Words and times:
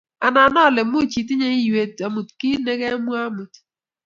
Anen 0.25 0.55
ale 0.65 0.81
much 0.93 1.13
itinye 1.21 1.47
iywet 1.59 1.95
amu 2.05 2.21
kit 2.39 2.59
nekwamwa 2.63 3.17
amut 3.27 3.53